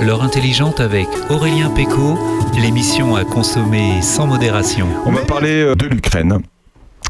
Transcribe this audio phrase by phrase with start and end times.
[0.00, 2.16] L'heure intelligente avec Aurélien Péco,
[2.56, 4.86] l'émission à consommer sans modération.
[5.04, 6.38] On va parler euh, de l'Ukraine,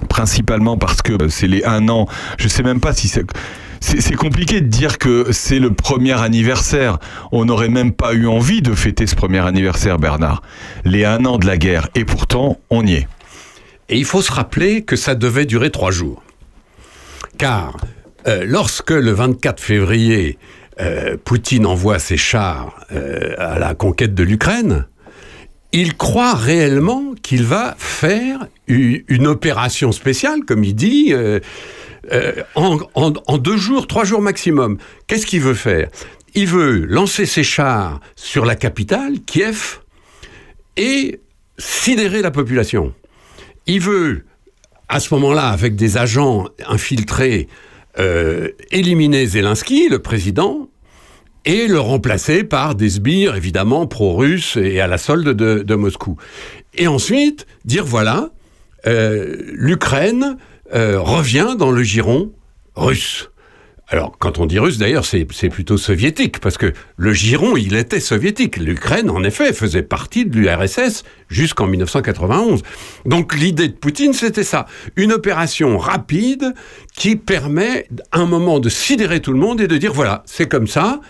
[0.09, 2.07] principalement parce que euh, c'est les un an.
[2.39, 3.27] Je sais même pas si c'est.
[3.81, 6.99] C'est compliqué de dire que c'est le premier anniversaire.
[7.31, 10.43] On n'aurait même pas eu envie de fêter ce premier anniversaire, Bernard.
[10.85, 11.89] Les un an de la guerre.
[11.95, 13.09] Et pourtant, on y est.
[13.89, 16.23] Et il faut se rappeler que ça devait durer trois jours.
[17.39, 17.77] Car
[18.27, 20.39] euh, lorsque le 24 février,
[20.81, 24.87] euh, Poutine envoie ses chars euh, à la conquête de l'Ukraine,
[25.73, 31.13] il croit réellement qu'il va faire une, opération spéciale, comme il dit,
[32.55, 34.79] en, en, deux jours, trois jours maximum.
[35.07, 35.89] Qu'est-ce qu'il veut faire?
[36.35, 39.81] Il veut lancer ses chars sur la capitale, Kiev,
[40.79, 41.21] et
[41.59, 42.95] sidérer la population.
[43.67, 44.25] Il veut,
[44.89, 47.49] à ce moment-là, avec des agents infiltrés,
[47.99, 50.69] euh, éliminer Zelensky, le président,
[51.45, 56.17] et le remplacer par des sbires, évidemment, pro-russes et à la solde de, Moscou.
[56.75, 58.31] Et ensuite, dire voilà,
[58.87, 60.37] euh, l'Ukraine
[60.75, 62.33] euh, revient dans le giron
[62.77, 63.31] russe.
[63.91, 68.01] Alors, quand on dit russe, d'ailleurs, c'est plutôt soviétique, parce que le giron, il était
[68.01, 68.59] soviétique.
[68.59, 72.63] L'Ukraine, en effet, faisait partie de l'URSS jusqu'en 1991.
[73.07, 74.67] Donc, l'idée de Poutine, c'était ça.
[74.97, 76.53] Une opération rapide
[76.95, 80.49] qui permet, à un moment, de sidérer tout le monde et de dire, voilà, c'est
[80.49, 81.01] comme ça,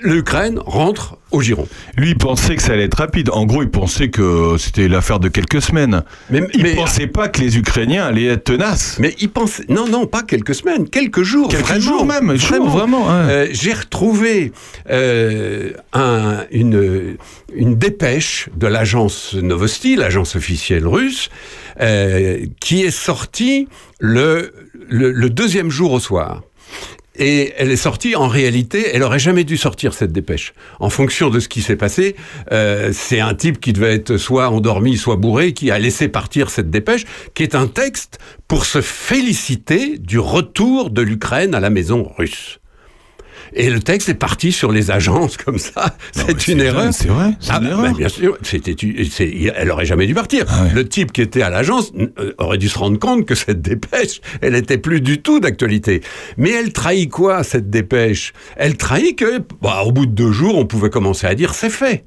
[0.00, 1.66] l'Ukraine rentre au giron.
[1.96, 3.30] Lui, il pensait que ça allait être rapide.
[3.30, 6.02] En gros, il pensait que c'était l'affaire de quelques semaines.
[6.30, 8.96] Mais, il ne pensait pas que les Ukrainiens allaient être tenaces.
[8.98, 9.64] Mais il pensait...
[9.68, 11.48] Non, non, pas quelques semaines, quelques jours.
[11.48, 12.68] Quelques jours même, vraiment.
[12.68, 14.52] vraiment euh, J'ai retrouvé
[14.90, 17.16] euh, un, une,
[17.54, 21.28] une dépêche de l'agence Novosti, l'agence officielle russe,
[21.80, 23.68] euh, qui est sortie
[23.98, 24.52] le,
[24.88, 26.42] le deuxième jour au soir.
[27.18, 30.54] Et elle est sortie, en réalité, elle aurait jamais dû sortir cette dépêche.
[30.78, 32.14] En fonction de ce qui s'est passé,
[32.52, 36.48] euh, c'est un type qui devait être soit endormi, soit bourré, qui a laissé partir
[36.48, 41.70] cette dépêche, qui est un texte pour se féliciter du retour de l'Ukraine à la
[41.70, 42.57] maison russe.
[43.52, 45.96] Et le texte est parti sur les agences comme ça.
[46.12, 46.92] C'est une erreur.
[46.92, 47.32] C'est vrai.
[47.40, 48.36] C'est ah, une bien sûr.
[48.42, 48.76] C'était,
[49.54, 50.44] elle aurait jamais dû partir.
[50.48, 53.60] Ah le type qui était à l'agence euh, aurait dû se rendre compte que cette
[53.60, 56.02] dépêche, elle était plus du tout d'actualité.
[56.36, 58.32] Mais elle trahit quoi cette dépêche?
[58.56, 61.70] Elle trahit que, bah, au bout de deux jours, on pouvait commencer à dire c'est
[61.70, 62.04] fait.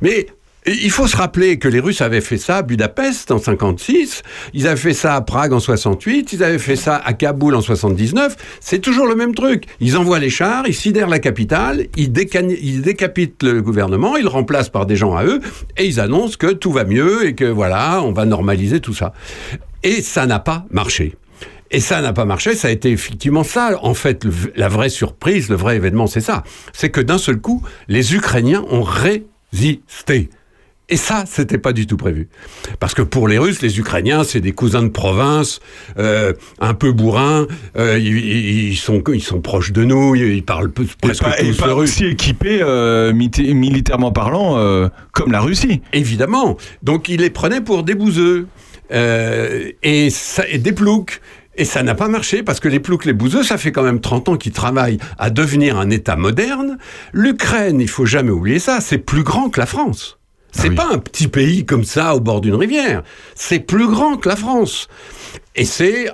[0.00, 0.26] Mais
[0.72, 4.22] il faut se rappeler que les Russes avaient fait ça à Budapest en 56,
[4.54, 7.60] ils avaient fait ça à Prague en 68, ils avaient fait ça à Kaboul en
[7.60, 8.36] 79.
[8.60, 9.64] C'est toujours le même truc.
[9.80, 12.12] Ils envoient les chars, ils sidèrent la capitale, ils,
[12.62, 15.40] ils décapitent le gouvernement, ils le remplacent par des gens à eux,
[15.76, 19.12] et ils annoncent que tout va mieux et que voilà, on va normaliser tout ça.
[19.82, 21.14] Et ça n'a pas marché.
[21.70, 23.78] Et ça n'a pas marché, ça a été effectivement ça.
[23.82, 26.42] En fait, la vraie surprise, le vrai événement, c'est ça.
[26.72, 30.30] C'est que d'un seul coup, les Ukrainiens ont résisté.
[30.90, 32.28] Et ça, c'était pas du tout prévu.
[32.80, 35.60] Parce que pour les Russes, les Ukrainiens, c'est des cousins de province,
[35.98, 41.22] euh, un peu bourrins, euh, ils, sont, ils sont proches de nous, ils parlent presque
[41.22, 45.82] pas, tous pas aussi équipés, euh, militairement parlant, euh, comme la Russie.
[45.92, 46.56] Évidemment.
[46.82, 48.46] Donc ils les prenaient pour des bouseux.
[48.90, 51.20] Euh, et, ça, et des ploucs.
[51.56, 54.00] Et ça n'a pas marché parce que les ploucs, les bouseux, ça fait quand même
[54.00, 56.78] 30 ans qu'ils travaillent à devenir un État moderne.
[57.12, 60.17] L'Ukraine, il faut jamais oublier ça, c'est plus grand que la France.
[60.54, 63.02] Ah c'est pas un petit pays comme ça au bord d'une rivière.
[63.34, 64.88] C'est plus grand que la France.
[65.54, 66.08] Et c'est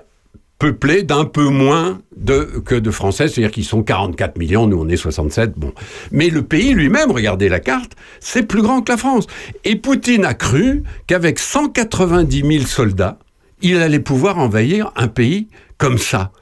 [0.59, 4.89] peuplé d'un peu moins de, que de Français, c'est-à-dire qu'ils sont 44 millions, nous on
[4.89, 5.73] est 67, bon.
[6.11, 9.27] Mais le pays lui-même, regardez la carte, c'est plus grand que la France.
[9.65, 13.19] Et Poutine a cru qu'avec 190 000 soldats,
[13.63, 16.33] il allait pouvoir envahir un pays comme ça.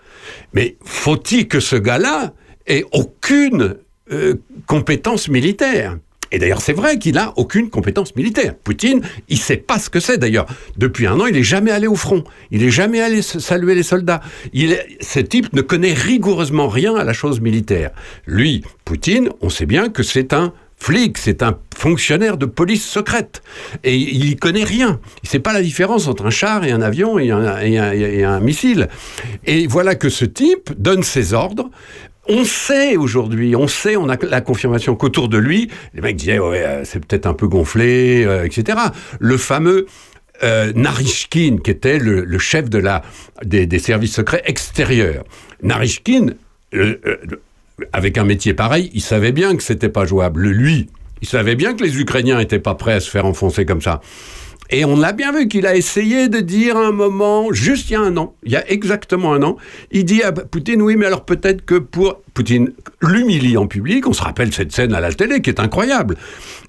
[0.52, 2.32] Mais faut-il que ce gars-là
[2.66, 3.76] ait aucune
[4.12, 4.34] euh,
[4.66, 5.98] compétence militaire?
[6.32, 8.54] Et d'ailleurs, c'est vrai qu'il n'a aucune compétence militaire.
[8.54, 10.46] Poutine, il sait pas ce que c'est d'ailleurs.
[10.78, 12.24] Depuis un an, il n'est jamais allé au front.
[12.50, 14.22] Il n'est jamais allé saluer les soldats.
[14.54, 17.90] Ce type ne connaît rigoureusement rien à la chose militaire.
[18.26, 23.42] Lui, Poutine, on sait bien que c'est un flic, c'est un fonctionnaire de police secrète.
[23.84, 25.00] Et il y connaît rien.
[25.22, 28.88] Il sait pas la différence entre un char et un avion et un, missile.
[29.46, 31.70] Et voilà que ce type donne ses ordres
[32.28, 36.38] on sait aujourd'hui, on sait, on a la confirmation qu'autour de lui, les mecs disaient
[36.38, 38.78] ouais, euh, c'est peut-être un peu gonflé, euh, etc.
[39.18, 39.86] Le fameux
[40.44, 43.02] euh, Narishkin, qui était le, chef de la,
[43.44, 45.24] des, services secrets extérieurs.
[45.62, 46.34] Narishkin,
[47.92, 50.48] avec un métier pareil, il savait bien que c'était pas jouable.
[50.48, 50.88] Lui,
[51.22, 54.00] il savait bien que les Ukrainiens étaient pas prêts à se faire enfoncer comme ça.
[54.72, 57.96] Et on l'a bien vu qu'il a essayé de dire un moment, juste il y
[57.96, 59.58] a un an, il y a exactement un an,
[59.90, 62.72] il dit à Poutine, oui, mais alors peut-être que pour Poutine
[63.02, 66.16] l'humilie en public, on se rappelle cette scène à la télé qui est incroyable,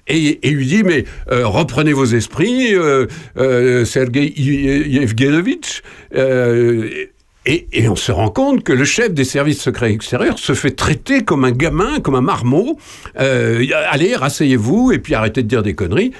[0.06, 3.06] et, et lui dit, mais euh, reprenez vos esprits, euh,
[3.38, 5.82] euh, Sergei Yevgenovitch,
[6.14, 7.06] euh,
[7.46, 10.70] et, et, on se rend compte que le chef des services secrets extérieurs se fait
[10.72, 12.78] traiter comme un gamin, comme un marmot.
[13.20, 16.12] Euh, allez, rasseyez-vous et puis arrêtez de dire des conneries.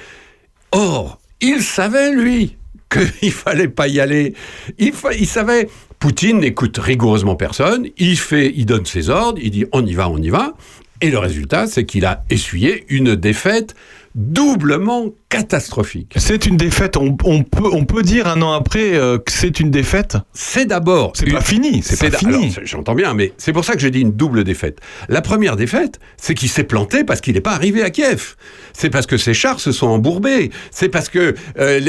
[0.71, 2.55] Or, il savait, lui,
[2.89, 4.33] qu'il fallait pas y aller.
[4.77, 5.69] Il, il savait.
[5.99, 7.87] Poutine n'écoute rigoureusement personne.
[7.97, 9.39] Il fait, il donne ses ordres.
[9.41, 10.53] Il dit on y va, on y va.
[11.01, 13.75] Et le résultat, c'est qu'il a essuyé une défaite
[14.13, 16.13] doublement catastrophique.
[16.15, 16.97] C'est une défaite.
[16.97, 20.17] On, on, peut, on peut dire un an après euh, que c'est une défaite.
[20.33, 21.11] C'est d'abord.
[21.15, 21.81] C'est pas fini.
[21.83, 22.55] C'est pas fini.
[22.63, 24.79] J'entends bien, mais c'est pour ça que je dis une double défaite.
[25.09, 28.35] La première défaite, c'est qu'il s'est planté parce qu'il n'est pas arrivé à Kiev.
[28.73, 30.51] C'est parce que ses chars se sont embourbés.
[30.71, 31.79] C'est parce que euh,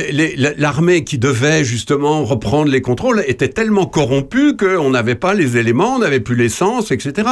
[0.59, 5.97] l'armée qui devait justement reprendre les contrôles était tellement corrompue qu'on n'avait pas les éléments,
[5.97, 7.29] on n'avait plus l'essence, etc.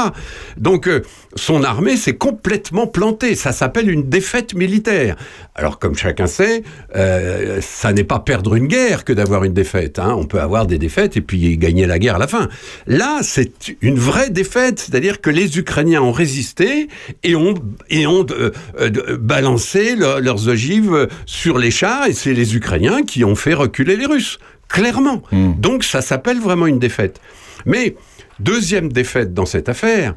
[0.57, 1.03] Donc euh,
[1.35, 3.35] son armée s'est complètement plantée.
[3.35, 5.17] Ça s'appelle une défaite militaire.
[5.55, 6.63] Alors comme chacun sait,
[6.97, 9.99] euh, ça n'est pas perdre une guerre que d'avoir une défaite.
[9.99, 10.15] Hein.
[10.19, 12.49] On peut avoir des défaites et puis gagner la guerre à la fin.
[12.87, 16.89] Là, c'est une vraie défaite, c'est-à-dire que les Ukrainiens ont résisté
[17.23, 17.55] et ont,
[17.89, 23.03] et ont euh, euh, balancé leur, leurs ogives sur les chars, et c'est les Ukrainiens
[23.03, 25.23] qui ont fait reculer les Russes, clairement.
[25.33, 25.53] Mmh.
[25.59, 27.19] Donc ça s'appelle vraiment une défaite.
[27.65, 27.95] Mais
[28.41, 30.15] deuxième défaite dans cette affaire,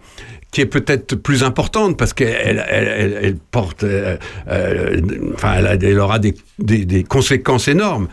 [0.52, 4.18] qui est peut-être plus importante parce qu'elle elle, elle, elle, porte, euh,
[4.48, 5.02] euh,
[5.34, 8.08] enfin, elle, aura des, conséquences énormes.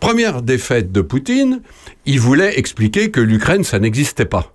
[0.00, 1.60] Première défaite de Poutine,
[2.06, 4.52] il voulait expliquer que l'Ukraine, ça n'existait pas.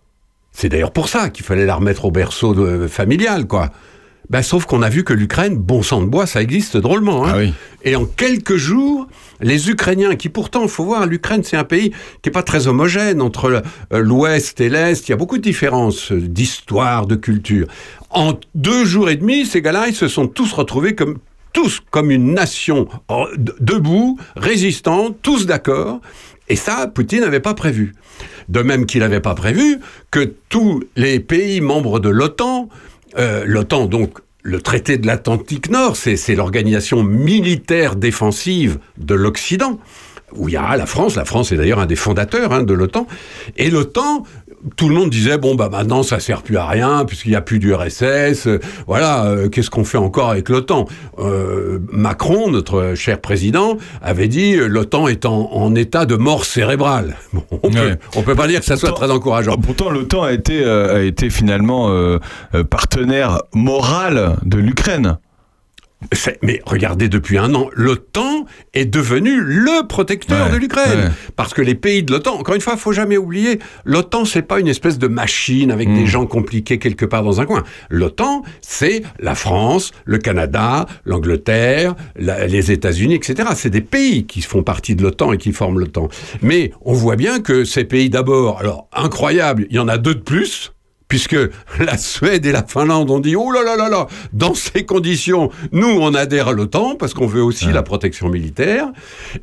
[0.51, 3.71] C'est d'ailleurs pour ça qu'il fallait la remettre au berceau de, familial, quoi.
[4.29, 7.25] Ben, sauf qu'on a vu que l'Ukraine, bon sang de bois, ça existe drôlement.
[7.25, 7.53] Hein ah oui.
[7.83, 9.07] Et en quelques jours,
[9.41, 11.89] les Ukrainiens, qui pourtant, il faut voir, l'Ukraine, c'est un pays
[12.21, 15.07] qui n'est pas très homogène entre l'Ouest et l'Est.
[15.07, 17.67] Il y a beaucoup de différences d'histoire, de culture.
[18.11, 21.17] En deux jours et demi, ces gars-là, ils se sont tous retrouvés comme
[21.51, 22.87] tous comme une nation
[23.59, 25.99] debout, résistant, tous d'accord.
[26.47, 27.95] Et ça, Poutine n'avait pas prévu.
[28.49, 29.79] De même qu'il n'avait pas prévu
[30.11, 32.69] que tous les pays membres de l'OTAN,
[33.17, 39.79] euh, l'OTAN donc le traité de l'Atlantique Nord, c'est l'organisation militaire défensive de l'Occident,
[40.33, 42.73] où il y a la France, la France est d'ailleurs un des fondateurs hein, de
[42.73, 43.05] l'OTAN,
[43.57, 44.23] et l'OTAN,
[44.75, 47.41] tout le monde disait bon bah maintenant ça sert plus à rien puisqu'il n'y a
[47.41, 48.47] plus d'URSS.
[48.47, 50.87] Euh, voilà, euh, qu'est-ce qu'on fait encore avec l'OTAN?
[51.19, 57.15] Euh, Macron, notre cher président, avait dit l'OTAN est en, en, état de mort cérébrale.
[57.31, 57.95] Bon, on, ouais.
[58.11, 59.55] peut, peut pas dire que ça soit pourtant, très encourageant.
[59.57, 61.91] Pourtant, l'OTAN a été a été finalement
[62.69, 65.19] partenaire moral de l'Ukraine.
[66.41, 70.99] Mais regardez, depuis un an, l'OTAN est devenu le protecteur ouais, de l'Ukraine.
[70.99, 71.11] Ouais.
[71.35, 74.59] Parce que les pays de l'OTAN, encore une fois, faut jamais oublier, l'OTAN, c'est pas
[74.59, 75.95] une espèce de machine avec mmh.
[75.95, 77.63] des gens compliqués quelque part dans un coin.
[77.89, 83.49] L'OTAN, c'est la France, le Canada, l'Angleterre, les États-Unis, etc.
[83.55, 86.07] C'est des pays qui font partie de l'OTAN et qui forment l'OTAN.
[86.41, 90.15] Mais on voit bien que ces pays, d'abord, alors, incroyable, il y en a deux
[90.15, 90.71] de plus,
[91.09, 91.35] puisque
[91.79, 95.51] la Suède et la Finlande ont dit oh là là là là, dans ces conditions,
[95.73, 97.73] nous on adhère à l'OTAN parce qu'on veut aussi ouais.
[97.73, 98.87] la protection militaire.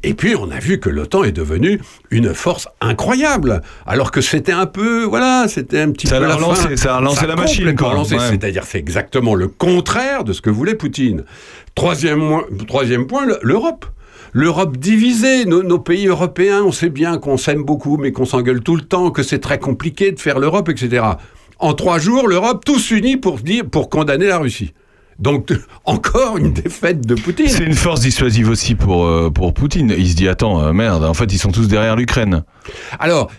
[0.03, 4.53] Et puis on a vu que l'OTAN est devenue une force incroyable, alors que c'était
[4.53, 6.77] un peu voilà, c'était un petit ça peu a relancé, fin.
[6.77, 7.67] ça a relancé ça la machine.
[7.67, 8.19] Ouais.
[8.31, 11.25] C'est-à-dire c'est exactement le contraire de ce que voulait Poutine.
[11.75, 13.85] Troisième, troisième point, l'Europe
[14.33, 18.61] l'Europe divisée, nos, nos, pays européens, on sait bien qu'on s'aime beaucoup, mais qu'on s'engueule
[18.61, 21.05] tout le temps, que c'est très compliqué de faire l'Europe, etc
[21.59, 24.73] en trois jours, l'Europe tous unis pour, dire, pour condamner la Russie.
[25.19, 25.53] Donc,
[25.85, 27.49] encore une défaite de Poutine.
[27.49, 29.95] C'est une force dissuasive aussi pour, euh, pour Poutine.
[29.97, 32.45] Il se dit, attends, euh, merde, en fait, ils sont tous derrière l'Ukraine.
[32.99, 33.31] Alors,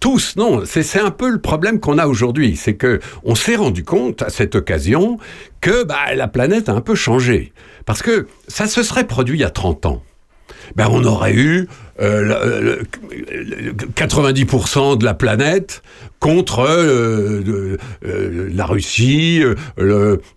[0.00, 0.62] tous, non.
[0.64, 2.56] C'est un peu le problème qu'on a aujourd'hui.
[2.56, 5.18] C'est que on s'est rendu compte à cette occasion
[5.60, 7.52] que bah, la planète a un peu changé.
[7.84, 10.02] Parce que ça se serait produit il y a 30 ans.
[10.76, 11.68] Ben, on aurait eu
[12.00, 12.82] euh,
[13.96, 15.82] 90% de la planète
[16.20, 19.42] contre euh, euh, la Russie,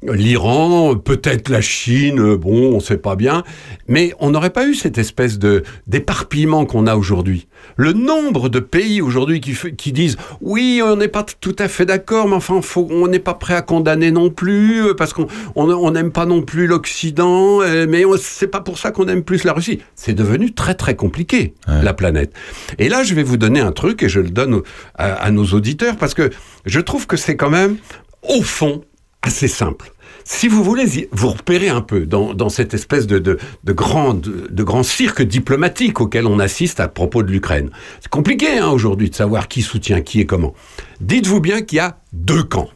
[0.04, 3.44] l'Iran, peut-être la Chine, bon, on sait pas bien,
[3.88, 7.48] mais on n'aurait pas eu cette espèce de d'éparpillement qu'on a aujourd'hui.
[7.78, 11.86] Le nombre de pays aujourd'hui qui, qui disent oui, on n'est pas tout à fait
[11.86, 15.92] d'accord, mais enfin, faut, on n'est pas prêt à condamner non plus euh, parce qu'on
[15.92, 19.80] n'aime pas non plus l'Occident, mais c'est pas pour ça qu'on aime plus la Russie.
[20.22, 21.82] Devenu très très compliqué ouais.
[21.82, 22.34] la planète.
[22.80, 24.62] Et là, je vais vous donner un truc et je le donne
[24.96, 26.30] à, à nos auditeurs parce que
[26.66, 27.78] je trouve que c'est quand même,
[28.22, 28.84] au fond,
[29.22, 29.92] assez simple.
[30.24, 34.14] Si vous voulez vous repérer un peu dans, dans cette espèce de, de, de, grand,
[34.14, 39.10] de, grand cirque diplomatique auquel on assiste à propos de l'Ukraine, c'est compliqué hein, aujourd'hui
[39.10, 40.54] de savoir qui soutient qui et comment.
[41.00, 42.70] Dites-vous bien qu'il y a deux camps.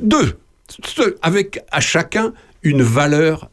[0.00, 0.38] Deux.
[1.22, 3.50] Avec à chacun une valeur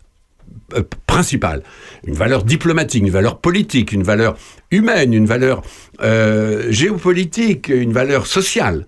[1.07, 1.63] principale,
[2.05, 4.35] une valeur diplomatique, une valeur politique, une valeur
[4.71, 5.61] humaine, une valeur
[6.01, 8.87] euh, géopolitique, une valeur sociale.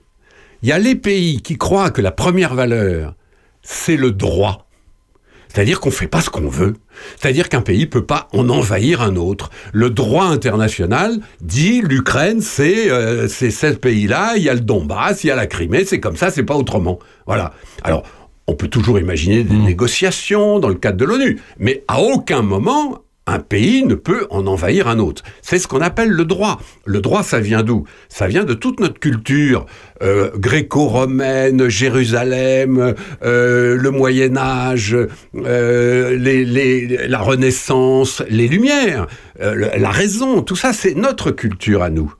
[0.61, 3.15] Il y a les pays qui croient que la première valeur,
[3.61, 4.65] c'est le droit.
[5.47, 6.73] C'est-à-dire qu'on ne fait pas ce qu'on veut.
[7.17, 9.51] C'est-à-dire qu'un pays ne peut pas en envahir un autre.
[9.71, 15.27] Le droit international dit l'Ukraine, c'est euh, ce pays-là, il y a le Donbass, il
[15.27, 16.99] y a la Crimée, c'est comme ça, c'est pas autrement.
[17.25, 17.53] Voilà.
[17.83, 18.03] Alors,
[18.47, 19.63] on peut toujours imaginer des mmh.
[19.63, 24.45] négociations dans le cadre de l'ONU, mais à aucun moment un pays ne peut en
[24.45, 25.23] envahir un autre.
[25.41, 26.61] C'est ce qu'on appelle le droit.
[26.85, 27.85] Le droit, ça vient d'où?
[28.07, 29.65] Ça vient de toute notre culture
[30.03, 34.95] euh, gréco-romaine, Jérusalem, euh, le Moyen Âge,
[35.35, 39.07] euh, la Renaissance, les Lumières,
[39.39, 40.41] la raison.
[40.41, 42.13] Tout ça, c'est notre culture à nous.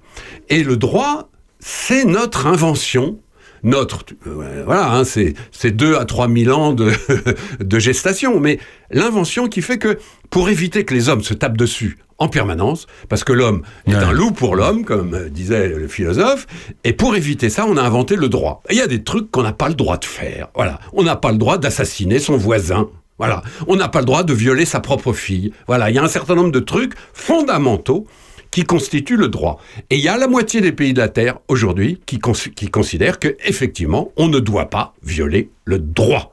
[0.49, 1.29] Et le droit,
[1.59, 3.19] c'est notre invention
[3.65, 4.05] notre.
[4.27, 6.93] Euh, voilà, hein, c'est 2 à 3 000 ans de,
[7.59, 8.39] de gestation.
[8.39, 8.59] Mais
[8.91, 9.97] l'invention qui fait que,
[10.29, 14.13] pour éviter que les hommes se tapent dessus en permanence, parce que l'homme est un
[14.13, 16.47] loup pour l'homme, comme disait le philosophe,
[16.85, 18.63] et pour éviter ça, on a inventé le droit.
[18.69, 20.47] il y a des trucs qu'on n'a pas le droit de faire.
[20.55, 22.87] Voilà, on n'a pas le droit d'assassiner son voisin.
[23.17, 25.51] Voilà, on n'a pas le droit de violer sa propre fille.
[25.67, 28.07] Voilà, il y a un certain nombre de trucs fondamentaux
[28.55, 29.59] qui constitue le droit.
[29.89, 32.21] Et il y a la moitié des pays de la Terre aujourd'hui qui,
[32.55, 36.31] qui considèrent qu'effectivement, on ne doit pas violer le droit.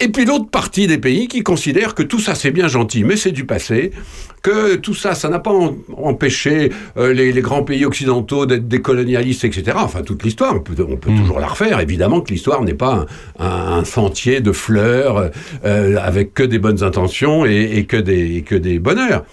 [0.00, 3.16] Et puis l'autre partie des pays qui considèrent que tout ça c'est bien gentil, mais
[3.16, 3.92] c'est du passé,
[4.40, 5.52] que tout ça, ça n'a pas
[5.98, 9.76] empêché euh, les, grands pays occidentaux d'être des colonialistes, etc.
[9.78, 11.18] Enfin, toute l'histoire, on peut, on peut hmm.
[11.18, 11.80] toujours la refaire.
[11.80, 13.04] Évidemment que l'histoire n'est pas
[13.38, 15.30] un, sentier de fleurs
[15.66, 19.24] euh, avec que des bonnes intentions et, et, que, des, et que des bonheurs.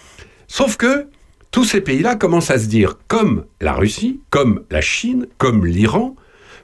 [0.49, 1.07] Sauf que
[1.53, 6.15] tous ces pays-là commencent à se dire, comme la Russie, comme la Chine, comme l'Iran,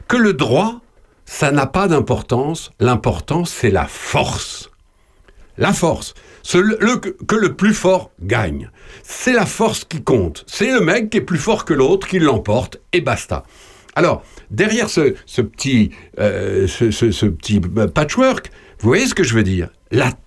[0.08, 0.81] que le droit,
[1.25, 2.72] ça n'a pas d'importance.
[2.79, 4.72] L'important, c'est la force.
[5.60, 6.15] La force.
[6.51, 8.72] que le plus fort gagne.
[9.03, 10.43] C'est la force qui compte.
[10.48, 13.43] C'est le mec qui est plus fort que l'autre qui l'emporte et basta.
[13.93, 17.62] Alors, derrière ce, petit, euh, ce, petit
[17.93, 19.69] patchwork, vous voyez ce que je veux dire?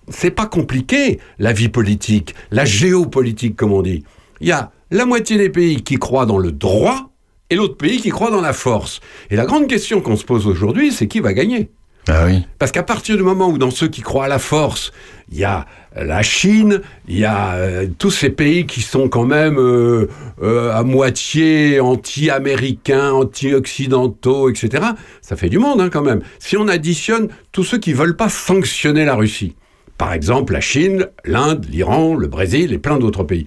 [0.07, 4.05] C'est pas compliqué, la vie politique, la géopolitique, comme on dit
[4.43, 7.11] il y a la moitié des pays qui croient dans le droit
[7.49, 8.99] et l'autre pays qui croit dans la force.
[9.31, 11.69] Et la grande question qu'on se pose aujourd'hui, c'est qui va gagner?
[12.09, 12.45] Ah oui.
[12.59, 14.91] Parce qu'à partir du moment où dans ceux qui croient à la force,
[15.31, 19.23] il y a la Chine, il y a euh, tous ces pays qui sont quand
[19.23, 20.09] même euh,
[20.41, 24.83] euh, à moitié anti-américains, anti-occidentaux, etc.
[25.21, 26.21] Ça fait du monde hein, quand même.
[26.39, 29.55] Si on additionne tous ceux qui veulent pas sanctionner la Russie,
[29.97, 33.45] par exemple la Chine, l'Inde, l'Iran, le Brésil et plein d'autres pays,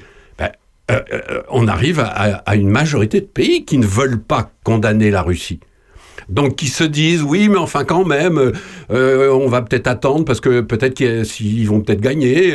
[0.90, 5.22] euh, euh, on arrive à, une majorité de pays qui ne veulent pas condamner la
[5.22, 5.60] Russie.
[6.28, 8.52] Donc qui se disent oui mais enfin quand même
[8.90, 12.52] euh, on va peut-être attendre parce que peut-être qu'ils vont peut-être gagner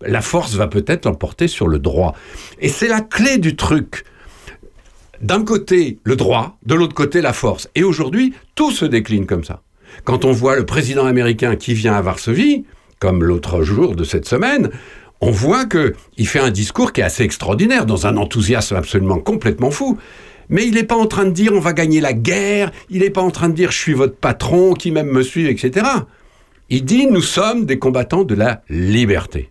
[0.00, 2.14] la force va peut-être l'emporter sur le droit.
[2.60, 4.04] Et c'est la clé du truc.
[5.20, 7.68] D'un côté le droit de l'autre côté la force.
[7.76, 9.62] Et aujourd'hui tout se décline comme ça.
[10.04, 12.64] Quand on voit le président américain qui vient à Varsovie
[12.98, 14.70] comme l'autre jour de cette semaine
[15.20, 19.70] on voit qu'il fait un discours qui est assez extraordinaire, dans un enthousiasme absolument complètement
[19.70, 19.98] fou.
[20.48, 23.10] Mais il n'est pas en train de dire on va gagner la guerre, il n'est
[23.10, 25.86] pas en train de dire je suis votre patron, qui même me suit, etc.
[26.68, 29.50] Il dit nous sommes des combattants de la liberté.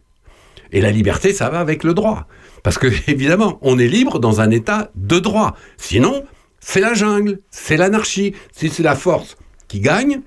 [0.71, 2.27] Et la liberté, ça va avec le droit.
[2.63, 5.55] Parce que, évidemment, on est libre dans un état de droit.
[5.77, 6.23] Sinon,
[6.59, 8.33] c'est la jungle, c'est l'anarchie.
[8.51, 10.21] Si c'est la force qui gagne,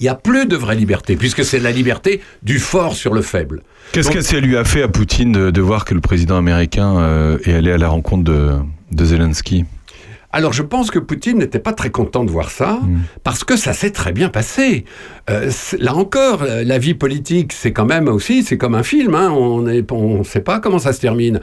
[0.00, 3.22] il n'y a plus de vraie liberté, puisque c'est la liberté du fort sur le
[3.22, 3.62] faible.
[3.92, 7.38] Qu'est-ce que ça lui a fait à Poutine de, voir que le président américain euh,
[7.44, 8.52] est allé à la rencontre de,
[8.92, 9.64] de Zelensky?
[10.30, 12.98] Alors je pense que Poutine n'était pas très content de voir ça, hmm.
[13.24, 14.84] parce que ça s'est très bien passé.
[15.30, 19.30] Euh, là encore, la vie politique, c'est quand même aussi, c'est comme un film, hein,
[19.30, 21.40] on ne on sait pas comment ça se termine.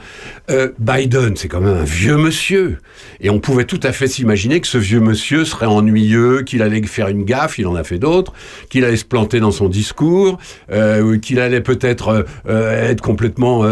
[0.50, 2.78] Euh, Biden, c'est quand même un vieux monsieur,
[3.20, 6.82] et on pouvait tout à fait s'imaginer que ce vieux monsieur serait ennuyeux, qu'il allait
[6.82, 8.32] faire une gaffe, il en a fait d'autres,
[8.70, 10.38] qu'il allait se planter dans son discours,
[10.70, 13.64] euh, qu'il allait peut-être euh, être complètement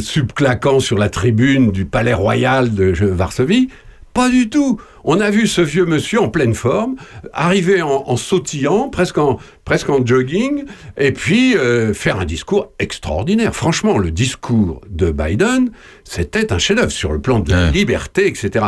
[0.00, 3.68] subclaquant sur la tribune du palais royal de Varsovie.
[4.14, 4.80] Pas du tout.
[5.04, 6.96] On a vu ce vieux monsieur en pleine forme,
[7.32, 10.64] arriver en, sautillant, presque en, presque en jogging,
[10.98, 13.54] et puis euh, faire un discours extraordinaire.
[13.54, 15.70] Franchement, le discours de Biden,
[16.04, 18.66] c'était un chef-d'œuvre sur le plan de la liberté, etc.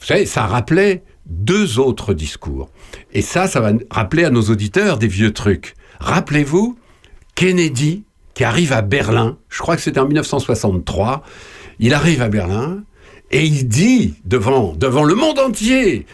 [0.00, 2.68] Vous savez, ça rappelait deux autres discours.
[3.12, 5.74] Et ça, ça va rappeler à nos auditeurs des vieux trucs.
[6.00, 6.76] Rappelez-vous,
[7.34, 11.22] Kennedy, qui arrive à Berlin, je crois que c'était en 1963,
[11.78, 12.82] il arrive à Berlin
[13.32, 16.06] et il dit devant, devant le monde entier,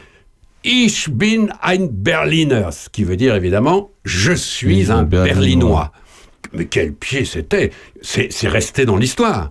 [0.65, 5.93] Ich bin ein Berliner, ce qui veut dire évidemment, je suis un Berlinois.
[6.53, 7.71] Mais quel pied c'était
[8.03, 9.51] C'est resté dans l'histoire.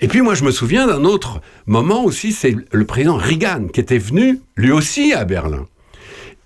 [0.00, 3.80] Et puis moi, je me souviens d'un autre moment aussi, c'est le président Reagan qui
[3.80, 5.66] était venu, lui aussi, à Berlin.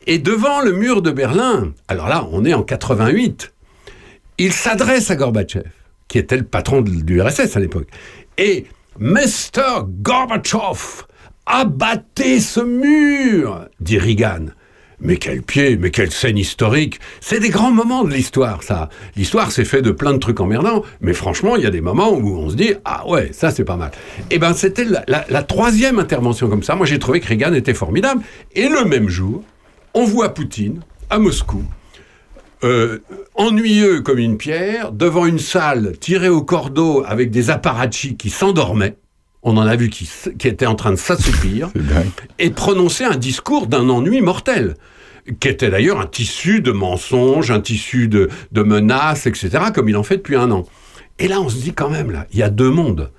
[0.06, 3.52] Et devant le mur de Berlin, alors là, on est en 88,
[4.38, 5.68] il s'adresse à Gorbatchev,
[6.08, 7.88] qui était le patron du RSS à l'époque.
[8.38, 8.66] Et
[8.98, 9.86] Mr.
[10.02, 11.04] Gorbatchev,
[11.46, 14.48] abattez ce mur, dit Reagan.
[15.00, 17.00] Mais quel pied, mais quelle scène historique.
[17.20, 18.90] C'est des grands moments de l'histoire, ça.
[19.16, 22.12] L'histoire, c'est fait de plein de trucs emmerdants, mais franchement, il y a des moments
[22.12, 23.90] où on se dit, ah ouais, ça c'est pas mal.
[24.30, 26.76] Eh ben, c'était la, troisième intervention comme ça.
[26.76, 28.22] Moi, j'ai trouvé que Reagan était formidable.
[28.54, 29.42] Et le même jour,
[29.94, 31.64] on voit Poutine à Moscou,
[32.64, 32.98] euh,
[33.34, 38.96] ennuyeux comme une pierre, devant une salle tirée au cordeau avec des apparatchis qui s'endormaient
[39.42, 40.08] on en a vu qui,
[40.44, 41.70] était en train de s'assoupir,
[42.38, 44.76] et prononcer un discours d'un ennui mortel,
[45.40, 50.02] qui était d'ailleurs un tissu de mensonges, un tissu de, menaces, etc., comme il en
[50.02, 50.64] fait depuis un an.
[51.18, 53.10] Et là, on se dit quand même, là, il y a deux mondes.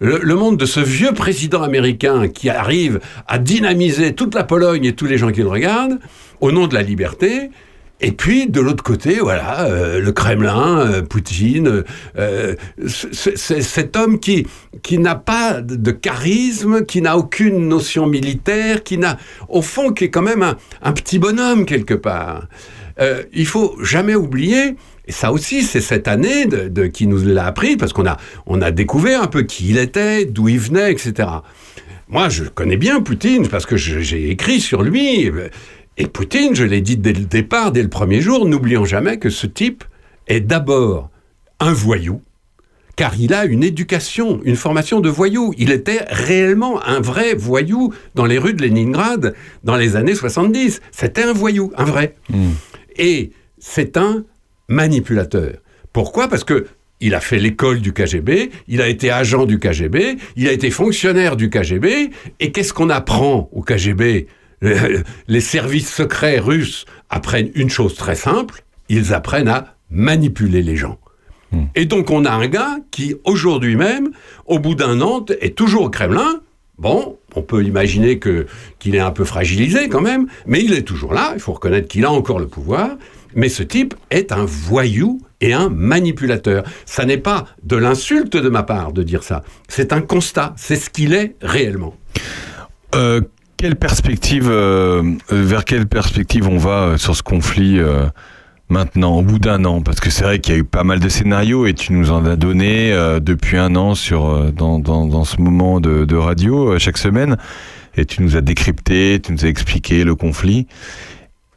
[0.00, 4.94] le, monde de ce vieux président américain qui arrive à dynamiser toute la Pologne et
[4.94, 5.98] tous les gens qui le regardent,
[6.40, 7.50] au nom de la liberté,
[8.00, 11.82] et puis de l'autre côté, voilà, euh, le Kremlin, euh, Poutine,
[12.18, 12.54] euh,
[12.86, 14.46] cet homme qui
[14.82, 19.16] qui n'a pas de charisme, qui n'a aucune notion militaire, qui n'a,
[19.48, 20.42] au fond, qui est quand même
[20.82, 22.46] un, petit bonhomme quelque part.
[23.32, 24.76] il faut jamais oublier.
[25.08, 26.46] Et ça aussi, c'est cette année
[26.92, 30.24] qui nous l'a appris, parce qu'on a, on a découvert un peu qui il était,
[30.26, 31.28] d'où il venait, etc.
[32.08, 35.30] Moi, je connais bien Poutine, parce que j'ai écrit sur lui.
[35.98, 39.30] Et Poutine, je l'ai dit dès le départ, dès le premier jour, n'oublions jamais que
[39.30, 39.84] ce type
[40.26, 41.10] est d'abord
[41.58, 42.20] un voyou,
[42.96, 45.54] car il a une éducation, une formation de voyou.
[45.56, 49.34] Il était réellement un vrai voyou dans les rues de Leningrad
[49.64, 50.80] dans les années 70.
[50.90, 52.14] C'était un voyou, un vrai.
[52.28, 52.52] Hmm.
[52.96, 54.24] Et c'est un
[54.68, 55.54] manipulateur.
[55.92, 56.28] Pourquoi?
[56.28, 56.66] Parce que
[57.00, 60.70] il a fait l'école du KGB, il a été agent du KGB, il a été
[60.70, 64.26] fonctionnaire du KGB, et qu'est-ce qu'on apprend au KGB
[64.62, 70.98] les services secrets russes apprennent une chose très simple, ils apprennent à manipuler les gens.
[71.52, 71.64] Hmm.
[71.74, 74.10] Et donc on a un gars qui, aujourd'hui même,
[74.46, 76.40] au bout d'un an, est toujours au Kremlin.
[76.78, 78.46] Bon, on peut imaginer que
[78.78, 81.32] qu'il est un peu fragilisé quand même, mais il est toujours là.
[81.34, 82.90] Il faut reconnaître qu'il a encore le pouvoir.
[83.34, 86.64] Mais ce type est un voyou et un manipulateur.
[86.86, 89.42] Ça n'est pas de l'insulte de ma part de dire ça.
[89.68, 90.54] C'est un constat.
[90.56, 91.94] C'est ce qu'il est réellement.
[92.94, 93.20] Euh,
[93.56, 98.06] quelle perspective, euh, vers quelle perspective on va euh, sur ce conflit euh,
[98.68, 99.80] maintenant, au bout d'un an?
[99.80, 102.10] Parce que c'est vrai qu'il y a eu pas mal de scénarios et tu nous
[102.10, 106.78] en as donné depuis un an sur, dans, dans, dans ce moment de, de radio
[106.78, 107.36] chaque semaine.
[107.96, 110.66] Et tu nous as décrypté, tu nous as expliqué le conflit.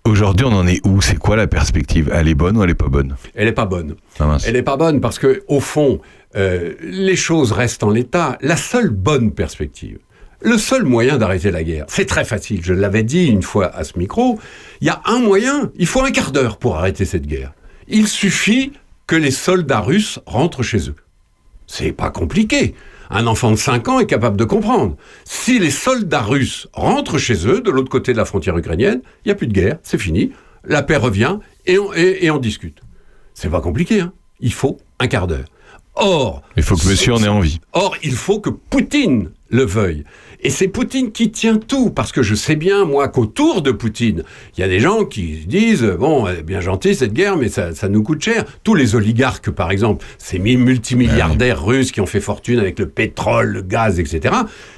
[0.06, 1.02] Aujourd'hui, on en est où?
[1.02, 2.10] C'est quoi la perspective?
[2.14, 3.16] Elle est bonne ou elle est pas bonne?
[3.36, 3.96] Elle est pas bonne.
[4.20, 6.00] Ah, elle est pas bonne parce que au fond,
[6.34, 8.38] les choses restent en l'état.
[8.42, 9.98] La seule bonne perspective,
[10.42, 13.84] le seul moyen d'arrêter la guerre, c'est très facile, je l'avais dit une fois à
[13.84, 14.40] ce micro,
[14.82, 17.54] il y a un moyen, il faut un quart d'heure pour arrêter cette guerre.
[17.88, 18.72] Il suffit
[19.08, 20.96] que les soldats russes rentrent chez eux.
[21.68, 22.76] C'est pas compliqué.
[23.10, 24.96] Un enfant de 5 ans est capable de comprendre.
[25.26, 29.30] Si les soldats russes rentrent chez eux, de l'autre côté de la frontière ukrainienne, il
[29.30, 30.32] n'y a plus de guerre, c'est fini,
[30.64, 32.82] la paix revient et on, et, on discute.
[33.34, 34.14] C'est pas compliqué, hein.
[34.42, 35.48] Il faut un quart d'heure.
[35.96, 37.60] Or, il faut que monsieur en ait envie.
[37.74, 40.04] Or, il faut que Poutine le veuille.
[40.42, 44.24] Et c'est Poutine qui tient tout, parce que je sais bien, moi, qu'autour de Poutine,
[44.56, 47.50] il y a des gens qui disent, bon, elle est bien gentille cette guerre, mais
[47.50, 48.46] ça, ça nous coûte cher.
[48.64, 53.48] Tous les oligarques, par exemple, ces multimilliardaires russes qui ont fait fortune avec le pétrole,
[53.48, 54.34] le gaz, etc.,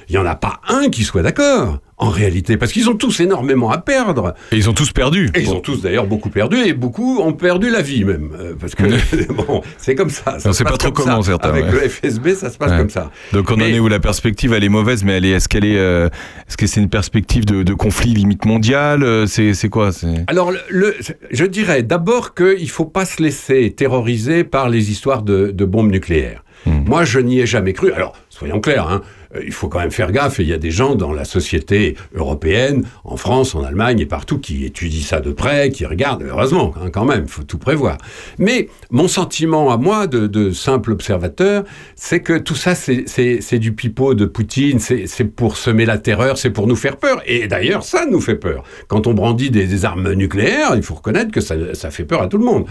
[0.09, 3.19] il n'y en a pas un qui soit d'accord en réalité, parce qu'ils ont tous
[3.19, 4.33] énormément à perdre.
[4.51, 5.29] Et ils ont tous perdu.
[5.35, 8.55] Et ils ont tous d'ailleurs beaucoup perdu, et beaucoup ont perdu la vie même, euh,
[8.59, 8.83] parce que
[9.33, 10.39] bon, c'est comme ça.
[10.39, 11.49] ça on sait pas trop comment certains.
[11.49, 13.11] Avec le FSB, ça se passe comme ça.
[13.33, 13.87] Donc on en est où?
[13.87, 16.09] La perspective elle est mauvaise, mais elle est, est-ce qu'elle est, euh,
[16.47, 19.91] est-ce que c'est une perspective de, conflit limite mondial euh, C'est, quoi?
[20.25, 20.95] Alors le,
[21.29, 26.43] je dirais d'abord qu'il faut pas se laisser terroriser par les histoires de, bombes nucléaires.
[26.65, 26.83] Hmm.
[26.85, 27.91] Moi, je n'y ai jamais cru.
[27.91, 29.01] Alors, soyons clairs, hein,
[29.43, 30.39] il faut quand même faire gaffe.
[30.39, 34.39] Il y a des gens dans la société européenne, en France, en Allemagne et partout,
[34.39, 36.23] qui étudient ça de près, qui regardent.
[36.23, 37.97] Heureusement, hein, quand même, il faut tout prévoir.
[38.37, 41.63] Mais mon sentiment à moi, de, simple observateur,
[41.95, 44.79] c'est que tout ça, c'est du pipeau de Poutine.
[44.79, 47.21] C'est pour semer la terreur, c'est pour nous faire peur.
[47.25, 48.63] Et d'ailleurs, ça nous fait peur.
[48.87, 52.21] Quand on brandit des, des armes nucléaires, il faut reconnaître que ça, ça fait peur
[52.21, 52.65] à tout le monde.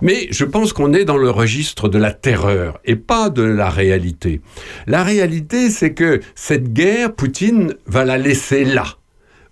[0.00, 3.68] Mais je pense qu'on est dans le registre de la terreur et pas de la
[3.68, 4.40] réalité.
[4.86, 5.94] La réalité, c'est
[6.34, 8.98] cette guerre, Poutine va la laisser là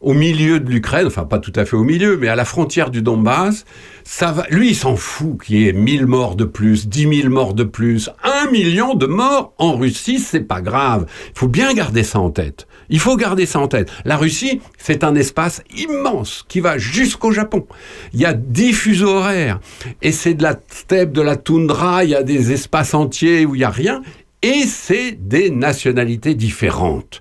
[0.00, 2.90] au milieu de l'Ukraine, enfin pas tout à fait au milieu, mais à la frontière
[2.90, 3.64] du Donbass,
[4.04, 7.28] ça va, lui il s'en fout qu'il y ait 1000 morts de plus, 10 000
[7.32, 11.06] morts de plus, un million de morts en Russie, c'est pas grave.
[11.35, 12.66] Il faut bien garder ça en tête.
[12.88, 13.90] Il faut garder ça en tête.
[14.04, 17.66] La Russie, c'est un espace immense qui va jusqu'au Japon.
[18.12, 19.59] Il y a 10 fuseaux horaires.
[20.02, 23.56] Et c'est de la steppe, de la toundra, il y a des espaces entiers où
[23.56, 24.02] il n'y a rien.
[24.46, 27.20] Et c'est des nationalités différentes.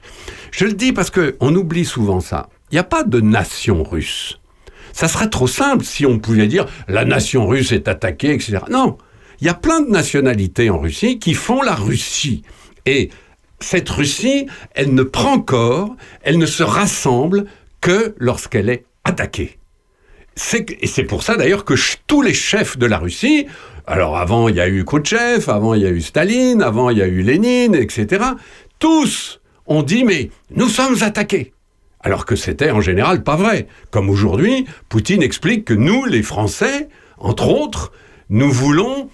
[0.51, 2.49] Je le dis parce qu'on oublie souvent ça.
[2.69, 4.39] Il n'y a pas de nation russe.
[4.93, 8.59] Ça serait trop simple si on pouvait dire la nation russe est attaquée, etc.
[8.69, 8.99] Non.
[9.41, 12.43] Il y a plein de nationalités en Russie qui font la Russie.
[12.85, 13.09] Et
[13.59, 17.45] cette Russie, elle ne prend corps, elle ne se rassemble
[17.81, 19.57] que lorsqu'elle est attaquée.
[20.81, 21.75] Et c'est pour ça d'ailleurs que
[22.07, 23.47] tous les chefs de la Russie,
[23.87, 26.97] alors avant il y a eu Khrouchtchev, avant il y a eu Staline, avant il
[26.97, 28.23] y a eu Lénine, etc.,
[28.77, 31.53] tous ont dit mais nous sommes attaqués.
[32.01, 33.67] Alors que c'était en général pas vrai.
[33.91, 37.91] Comme aujourd'hui, Poutine explique que nous, les Français, entre autres,
[38.29, 39.09] nous voulons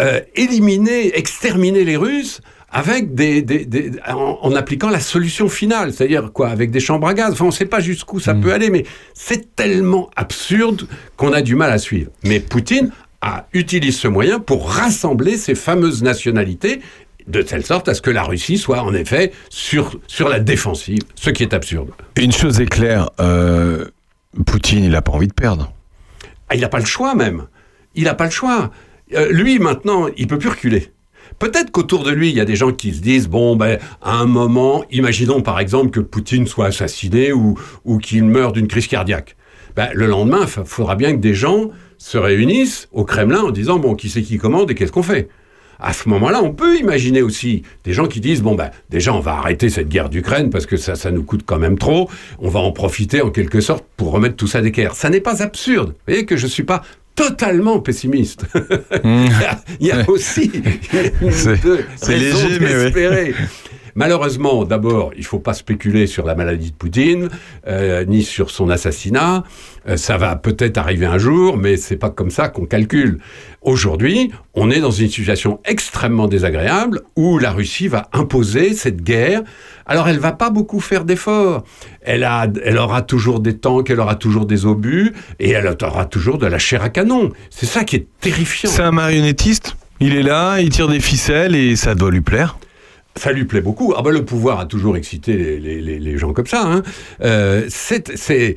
[0.00, 2.40] euh, éliminer, exterminer les Russes
[2.72, 7.32] avec des, en, appliquant la solution finale, c'est-à-dire quoi, avec des chambres à gaz.
[7.32, 8.40] Enfin, on ne sait pas jusqu'où ça hmm.
[8.40, 12.10] peut aller, mais c'est tellement absurde qu'on a du mal à suivre.
[12.24, 16.80] Mais Poutine a, utilise ce moyen pour rassembler ces fameuses nationalités
[17.26, 21.02] de telle sorte à ce que la Russie soit en effet sur, sur la défensive,
[21.14, 21.90] ce qui est absurde.
[22.16, 23.86] Une chose est claire, euh,
[24.46, 25.72] Poutine, il n'a pas envie de perdre.
[26.48, 27.46] Ah, il n'a pas le choix même.
[27.94, 28.70] Il n'a pas le choix.
[29.14, 30.92] Euh, lui, maintenant, il peut plus reculer.
[31.40, 34.18] Peut-être qu'autour de lui, il y a des gens qui se disent, bon, ben, à
[34.18, 38.86] un moment, imaginons par exemple que Poutine soit assassiné ou, ou qu'il meure d'une crise
[38.86, 39.36] cardiaque.
[39.74, 43.78] Ben, le lendemain, il faudra bien que des gens se réunissent au Kremlin en disant,
[43.78, 45.30] bon, qui c'est qui commande et qu'est-ce qu'on fait?
[45.82, 49.20] À ce moment-là, on peut imaginer aussi des gens qui disent bon ben déjà on
[49.20, 52.10] va arrêter cette guerre d'Ukraine parce que ça ça nous coûte quand même trop.
[52.38, 54.94] On va en profiter en quelque sorte pour remettre tout ça d'équerre.
[54.94, 55.92] Ça n'est pas absurde.
[55.92, 56.82] Vous voyez que je suis pas
[57.28, 58.46] totalement pessimiste.
[59.04, 59.26] Mmh.
[59.80, 60.50] il, y a, aussi
[61.30, 63.34] c'est léger mais
[63.94, 67.28] Malheureusement, d'abord, il ne faut pas spéculer sur la maladie de Poutine,
[67.66, 69.44] euh, ni sur son assassinat.
[69.88, 73.18] Euh, ça va peut-être arriver un jour, mais c'est pas comme ça qu'on calcule.
[73.62, 79.42] Aujourd'hui, on est dans une situation extrêmement désagréable où la Russie va imposer cette guerre.
[79.86, 81.64] Alors, elle va pas beaucoup faire d'efforts.
[82.02, 82.28] Elle,
[82.64, 86.46] elle aura toujours des tanks, elle aura toujours des obus, et elle aura toujours de
[86.46, 87.30] la chair à canon.
[87.50, 88.70] C'est ça qui est terrifiant.
[88.70, 92.56] C'est un marionnettiste il est là, il tire des ficelles et ça doit lui plaire
[93.16, 93.92] ça lui plaît beaucoup.
[93.96, 96.62] Ah ben le pouvoir a toujours excité les, les, gens comme ça.
[96.64, 96.82] Hein.
[97.22, 98.56] Euh, c'est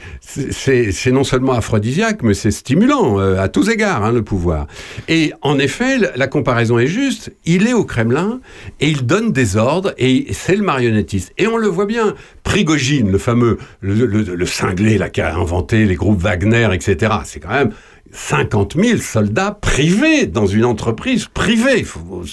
[1.11, 4.67] non seulement aphrodisiaque, mais c'est stimulant euh, à tous égards, hein, le pouvoir.
[5.07, 7.33] Et en effet, la comparaison est juste.
[7.45, 8.39] Il est au Kremlin
[8.79, 11.33] et il donne des ordres et c'est le marionnettiste.
[11.37, 12.15] Et on le voit bien.
[12.43, 17.13] Prigogine, le fameux, le, le, le cinglé là, qui a inventé les groupes Wagner, etc.
[17.25, 17.71] C'est quand même
[18.13, 21.79] 50 000 soldats privés dans une entreprise privée.
[21.79, 22.23] Il faut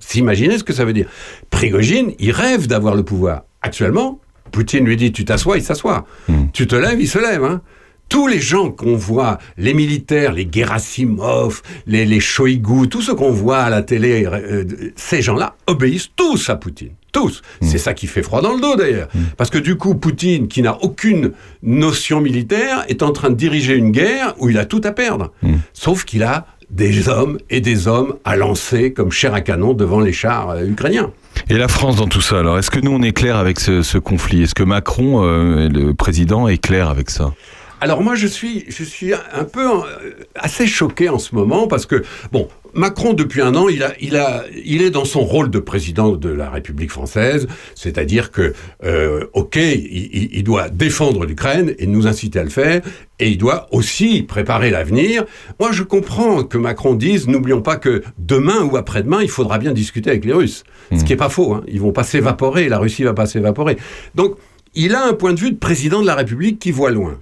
[0.00, 1.06] s'imaginer ce que ça veut dire.
[1.50, 3.44] Prigogine, il rêve d'avoir le pouvoir.
[3.62, 6.06] Actuellement, Poutine lui dit tu t'assois, il s'assoit.
[6.28, 6.46] Hmm.
[6.52, 7.44] Tu te lèves, il se lève.
[7.44, 7.60] Hein.
[8.10, 13.30] Tous les gens qu'on voit, les militaires, les Gerasimov, les, les Shoigu, tout ce qu'on
[13.30, 14.64] voit à la télé, euh,
[14.96, 16.90] ces gens-là obéissent tous à Poutine.
[17.12, 17.40] Tous.
[17.60, 17.66] Mm.
[17.66, 19.08] C'est ça qui fait froid dans le dos d'ailleurs.
[19.14, 19.20] Mm.
[19.36, 21.30] Parce que du coup, Poutine, qui n'a aucune
[21.62, 25.32] notion militaire, est en train de diriger une guerre où il a tout à perdre.
[25.42, 25.54] Mm.
[25.72, 30.00] Sauf qu'il a des hommes et des hommes à lancer comme chair à canon devant
[30.00, 31.12] les chars euh, ukrainiens.
[31.48, 33.98] Et la France dans tout ça, alors est-ce que nous on est clair avec ce,
[33.98, 34.42] conflit?
[34.42, 37.32] Est-ce que Macron, euh, le président, est clair avec ça?
[37.80, 41.86] Alors moi, je suis, je suis un peu euh, assez choqué en ce moment parce
[41.86, 45.50] que, bon, Macron, depuis un an, il, a, il, a, il est dans son rôle
[45.50, 48.52] de président de la République française, c'est-à-dire que,
[48.84, 52.82] euh, ok, il, il, doit défendre l'Ukraine et nous inciter à le faire,
[53.18, 55.24] et il doit aussi préparer l'avenir.
[55.58, 59.72] Moi, je comprends que Macron dise, n'oublions pas que demain ou après-demain, il faudra bien
[59.72, 61.04] discuter avec les Russes, ce mmh.
[61.04, 61.54] qui est pas faux.
[61.54, 61.64] Hein.
[61.66, 63.78] Ils vont pas s'évaporer, la Russie va pas s'évaporer.
[64.14, 64.36] Donc,
[64.74, 67.18] il a un point de vue de président de la République qui voit loin.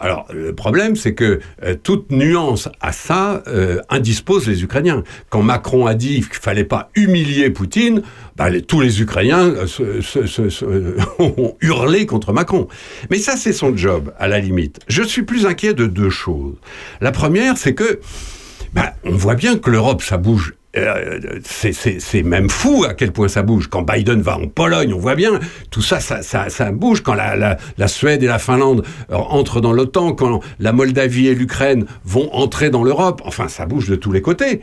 [0.00, 5.04] Alors, le problème, c'est que euh, toute nuance à ça euh, indispose les Ukrainiens.
[5.28, 8.02] Quand Macron a dit qu'il fallait pas humilier Poutine,
[8.36, 10.64] bah, tous les Ukrainiens euh, se- se- se-
[11.18, 12.66] ont hurlé contre Macron.
[13.10, 14.80] Mais ça, c'est son job, à la limite.
[14.88, 16.54] Je suis plus inquiet de deux choses.
[17.02, 18.00] La première, c'est que
[18.72, 20.54] bah, on voit bien que l'Europe, ça bouge.
[20.76, 23.66] Euh, c'est- même fou à quel point ça bouge.
[23.68, 27.02] Quand Biden va en Pologne, on voit bien, tout ça, ça, bouge.
[27.02, 27.56] Quand la,
[27.88, 32.70] Suède et la Finlande euh, entrent dans l'OTAN, quand la Moldavie et l'Ukraine vont entrer
[32.70, 34.60] dans l'Europe, enfin, ça bouge de tous les côtés.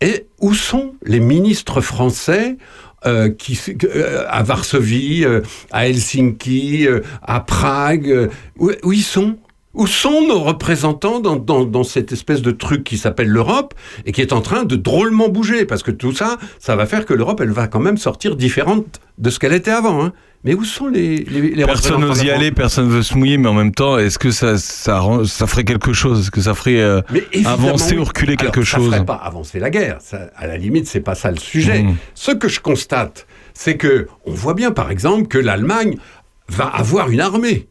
[0.00, 2.56] Et où sont les ministres français
[3.06, 3.58] euh, qui,
[4.28, 5.24] à Varsovie,
[5.70, 6.88] à Helsinki,
[7.22, 9.38] à Prague où ils sont?
[9.74, 13.72] Où sont nos représentants dans, dans, dans cette espèce de truc qui s'appelle l'Europe
[14.04, 15.64] et qui est en train de drôlement bouger?
[15.64, 19.00] Parce que tout ça, ça va faire que l'Europe, elle va quand même sortir différente
[19.16, 20.04] de ce qu'elle était avant.
[20.04, 20.12] Hein.
[20.44, 23.48] Mais où sont les, les, les Personne n'ose y aller, personne veut se mouiller, mais
[23.48, 26.20] en même temps, est-ce que ça, ça, ça ferait quelque chose?
[26.20, 27.00] Est-ce que ça ferait euh,
[27.44, 28.90] avancer ou reculer Alors, quelque ça chose?
[28.90, 29.98] ferait pas avancer la guerre.
[30.00, 31.84] Ça, à la limite, c'est pas ça le sujet.
[31.84, 31.96] Mhm.
[32.14, 35.96] Ce que je constate, c'est que on voit bien, par exemple, que l'Allemagne
[36.48, 37.68] va avoir une armée.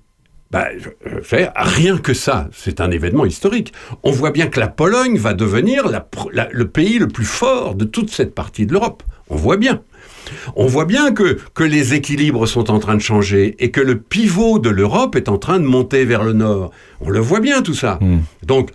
[1.24, 3.74] Fais rien que ça, c'est un événement historique.
[4.04, 7.26] On voit bien que la Pologne va devenir la pr- la- le pays le plus
[7.26, 9.04] fort de toute cette partie de l'Europe.
[9.30, 9.82] On voit bien.
[10.56, 13.98] On voit bien que, que les équilibres sont en train de changer et que le
[13.98, 16.72] pivot de l'Europe est en train de monter vers le nord.
[17.00, 17.98] On le voit bien tout ça.
[18.02, 18.20] Mm.
[18.46, 18.70] Donc,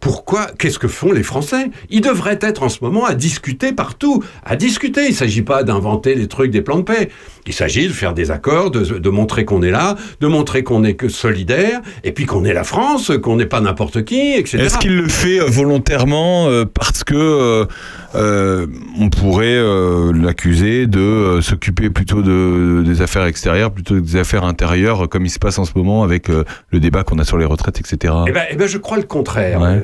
[0.00, 1.70] pourquoi Qu'est-ce que font les Français?
[1.90, 5.02] Ils devraient être en ce moment à discuter partout, à discuter.
[5.06, 7.10] Il ne s'agit pas d'inventer des trucs, des plans de paix.
[7.48, 10.84] Il s'agit de faire des accords, de, de montrer qu'on est là, de montrer qu'on
[10.84, 14.58] est que solidaire, et puis qu'on est la France, qu'on n'est pas n'importe qui, etc.
[14.64, 17.66] Est-ce qu'il le fait euh, volontairement euh, parce que
[18.14, 18.66] euh,
[18.98, 24.44] on pourrait euh, l'accuser de s'occuper plutôt de, des affaires extérieures plutôt que des affaires
[24.44, 27.38] intérieures, comme il se passe en ce moment avec euh, le débat qu'on a sur
[27.38, 28.14] les retraites, etc.
[28.28, 29.82] Eh ben, eh ben, je crois le contraire, Ouais.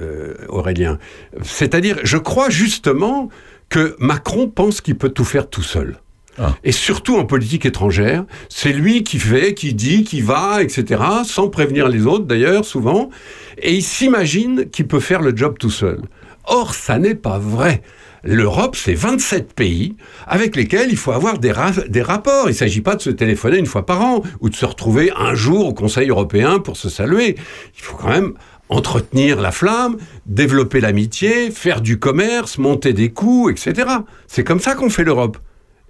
[0.48, 0.98] Aurélien.
[1.42, 3.28] C'est-à-dire, je crois justement
[3.68, 5.96] que Macron pense qu'il peut tout faire tout seul.
[6.38, 6.54] Ah.
[6.64, 11.48] Et surtout en politique étrangère, c'est lui qui fait, qui dit, qui va, etc., sans
[11.48, 13.10] prévenir les autres d'ailleurs, souvent,
[13.58, 16.00] et il s'imagine qu'il peut faire le job tout seul.
[16.44, 17.82] Or, ça n'est pas vrai.
[18.24, 21.52] L'Europe, c'est 27 pays avec lesquels il faut avoir des,
[21.88, 22.46] des rapports.
[22.46, 25.12] Il ne s'agit pas de se téléphoner une fois par an ou de se retrouver
[25.14, 27.36] un jour au Conseil européen pour se saluer.
[27.76, 28.32] Il faut quand même
[28.70, 33.88] entretenir la flamme, développer l'amitié, faire du commerce, monter des coûts, etc.
[34.26, 35.36] C'est comme ça qu'on fait l'Europe.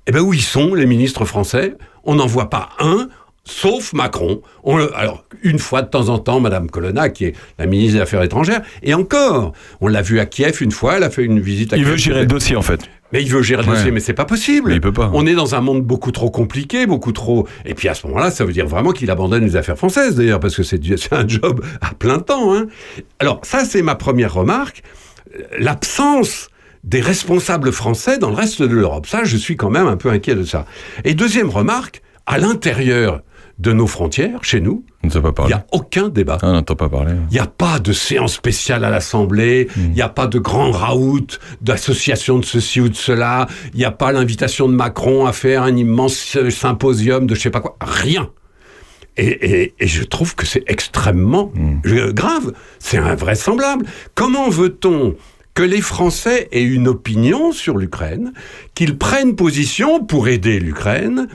[0.06, 1.74] Eh bien, où ils sont, les ministres français?
[2.04, 3.08] On n'en voit pas un,
[3.44, 4.42] sauf Macron.
[4.62, 7.94] On le- alors, une fois de temps en temps, Madame Colonna, qui est la ministre
[7.96, 11.24] des Affaires étrangères, et encore, on l'a vu à Kiev une fois, elle a fait
[11.24, 11.92] une visite à Il Kiev.
[11.92, 12.80] veut gérer le dossier en fait.
[13.12, 13.76] Mais il veut gérer le Ouais.
[13.76, 14.68] dossier, mais c'est pas possible.
[14.70, 15.08] Mais il peut pas.
[15.14, 17.46] On est dans un monde beaucoup trop compliqué, beaucoup trop.
[17.64, 20.40] Et puis à ce moment-là, ça veut dire vraiment qu'il abandonne les affaires françaises, d'ailleurs,
[20.40, 20.80] parce que c'est
[21.12, 22.54] un job à plein temps.
[22.54, 22.66] hein.
[23.20, 24.82] Alors ça, c'est ma première remarque.
[25.58, 26.48] L'absence
[26.84, 29.06] des responsables français dans le reste de l'Europe.
[29.06, 30.66] Ça, je suis quand même un peu inquiet de ça.
[31.04, 33.22] Et deuxième remarque, à l'intérieur
[33.58, 34.84] de nos frontières, chez nous,
[35.46, 36.38] il n'y a aucun débat.
[36.42, 37.12] Ah, on n'entend pas parler.
[37.30, 40.72] Il n'y a pas de séance spéciale à l'Assemblée, il n'y a pas de grand
[40.72, 45.32] raout, d'association de ceci ou de cela, il n'y a pas l'invitation de Macron à
[45.32, 48.30] faire un immense euh, symposium de je sais pas quoi, rien.
[49.16, 51.52] Et, et- et je trouve que c'est extrêmement
[51.86, 53.86] euh, grave, c'est invraisemblable.
[54.16, 55.14] Comment veut-on
[55.54, 58.32] que les Français aient une opinion sur l'Ukraine,
[58.74, 61.28] qu'ils prennent position pour aider l'Ukraine,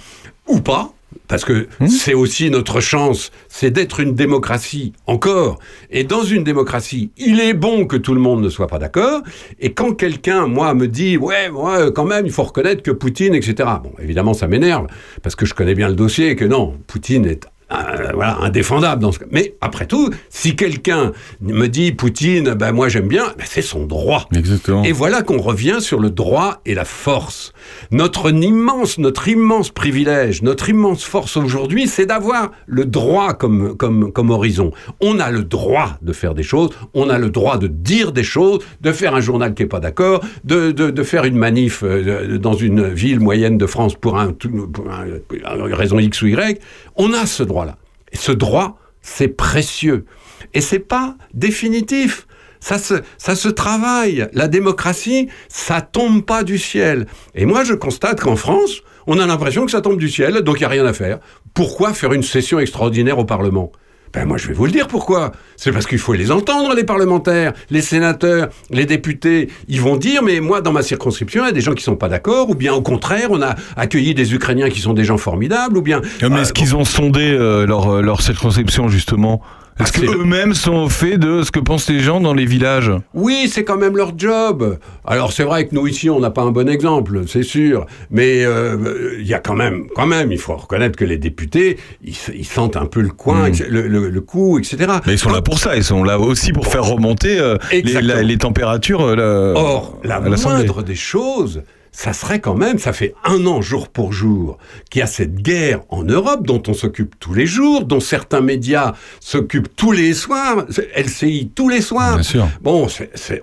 [0.47, 0.93] ou pas
[1.27, 5.60] parce que c'est aussi notre chance, c'est d'être une démocratie encore.
[5.91, 9.21] Et dans une démocratie, il est bon que tout le monde ne soit pas d'accord.
[9.60, 13.36] Et quand quelqu'un, moi, me dit, ouais, moi, quand même, il faut reconnaître que Poutine,
[13.36, 13.69] etc.
[13.84, 14.88] Bon, évidemment, ça m'énerve,
[15.21, 19.01] parce que je connais bien le dossier et que non, Poutine est euh, voilà, indéfendable
[19.01, 19.25] dans ce cas.
[19.32, 23.86] Mais après tout, si quelqu'un me dit Poutine, ben moi j'aime bien, ben c'est son
[23.86, 24.27] droit.
[24.36, 24.84] Exactement.
[24.84, 27.53] Et voilà qu'on revient sur le droit et la force.
[27.91, 34.12] Notre immense, notre immense privilège, notre immense force aujourd'hui, c'est d'avoir le droit comme, comme,
[34.12, 34.71] comme horizon.
[35.01, 38.23] On a le droit de faire des choses, on a le droit de dire des
[38.23, 41.84] choses, de faire un journal qui n'est pas d'accord, de, de, de faire une manif
[41.84, 46.27] euh, dans une ville moyenne de France pour, un, pour un- une raison X ou
[46.27, 46.60] Y.
[46.99, 47.77] On a ce droit-là.
[48.12, 50.05] Et ce droit, c'est précieux.
[50.53, 52.27] Et c'est pas définitif.
[52.59, 54.27] Ça se, travaille.
[54.33, 57.07] La démocratie, ça tombe pas du ciel.
[57.35, 60.57] Et moi, je constate qu'en France, on a l'impression que ça tombe du ciel, donc
[60.57, 61.19] il n'y a rien à faire.
[61.53, 63.71] Pourquoi faire une session extraordinaire au Parlement?
[64.13, 65.32] Ben moi, je vais vous le dire pourquoi?
[65.56, 69.50] C'est parce qu'il faut les entendre, les parlementaires, les sénateurs, les députés.
[69.67, 71.95] Ils vont dire, mais moi, dans ma circonscription, il y a des gens qui sont
[71.95, 75.17] pas d'accord, ou bien au contraire, on a accueilli des Ukrainiens qui sont des gens
[75.17, 76.02] formidables, ou bien...
[76.22, 79.41] Mais Euh, est-ce qu'ils ont sondé euh, leur, euh, leur circonscription justement?
[79.79, 82.33] Est-ce Ah, c'est le- qu'eux-mêmes sont au fait de ce que pensent les gens dans
[82.33, 84.77] les villages Oui, c'est quand même leur job.
[85.05, 87.85] Alors c'est vrai que nous ici, on n'a pas un bon exemple, c'est sûr.
[88.11, 91.77] Mais euh, il y a quand même, quand même, il faut reconnaître que les députés,
[92.03, 94.77] ils, ils sentent un peu le coin, le, le- le coup, etc.
[94.87, 94.99] Hmm.
[95.07, 97.81] Mais ils sont là pour ça, ils sont là aussi pour faire remonter euh, les,
[98.01, 99.01] la- températures.
[99.01, 101.61] euh, là, Or, la à moindre des choses,
[101.91, 104.58] ça serait quand même, ça fait un an jour pour jour,
[104.89, 108.41] qu'il y a cette guerre en Europe dont on s'occupe tous les jours, dont certains
[108.41, 112.15] médias s'occupent tous les soirs, LCI tous les soirs.
[112.15, 112.47] Bien sûr.
[112.62, 112.88] Bon,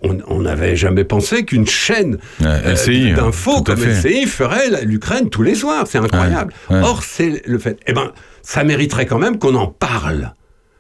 [0.03, 3.83] on on n'avait jamais pensé qu'une chaîne Ouais, euh, LCI, d'infos comme.
[3.83, 5.85] LCI ferait l'Ukraine tous les soirs.
[5.87, 6.53] C'est incroyable.
[6.71, 6.83] Ouais, ouais.
[6.83, 7.79] Or, c'est le fait.
[7.87, 10.33] Eh ben, ça mériterait quand même qu'on en parle.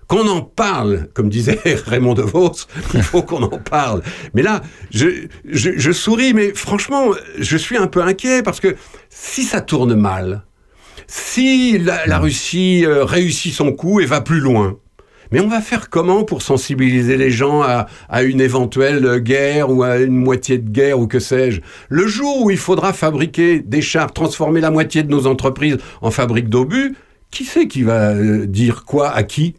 [0.08, 4.02] Qu'on en parle, comme disait Raymond DeVos, il faut qu'on en parle.
[4.34, 8.76] Mais là, je, souris, mais franchement, je suis un peu inquiet parce que
[9.10, 10.44] si ça tourne mal,
[11.08, 14.78] si la, Russie euh, réussit son coup et va plus loin,
[15.32, 19.82] mais on va faire comment pour sensibiliser les gens à, à une éventuelle guerre ou
[19.82, 21.60] à une moitié de guerre ou que sais-je?
[21.88, 26.12] Le jour où il faudra fabriquer des chars, transformer la moitié de nos entreprises en
[26.12, 26.94] fabriques d'obus,
[27.32, 29.56] qui c'est qui va euh, dire quoi à qui?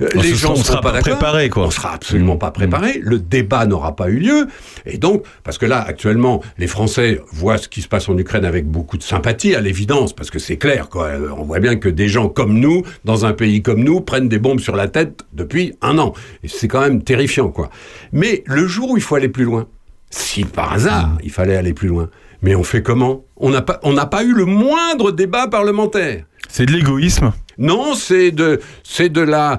[0.00, 1.16] Euh, On se- on seront pas d'accord.
[1.18, 1.66] préparé, quoi.
[1.66, 2.38] On sera absolument Mmh.
[2.38, 3.00] pas préparé.
[3.02, 4.46] Le débat n'aura pas eu lieu.
[4.86, 8.44] Et donc, parce que là, actuellement, les Français voient ce qui se passe en Ukraine
[8.44, 11.06] avec beaucoup de sympathie, à l'évidence, parce que c'est clair, quoi.
[11.06, 14.28] Euh, On voit bien que des gens comme nous, dans un pays comme nous, prennent
[14.28, 16.12] des bombes sur la tête depuis un an.
[16.44, 17.68] Et c'est quand même terrifiant, quoi.
[18.12, 19.66] Mais le jour où il faut aller plus loin,
[20.10, 22.08] si par hasard il fallait aller plus loin,
[22.40, 23.24] mais on fait comment?
[23.36, 26.24] On n'a pas, on n'a pas eu le moindre débat parlementaire.
[26.48, 27.32] C'est de l'égoïsme.
[27.58, 29.58] Non, c'est de, c'est de la,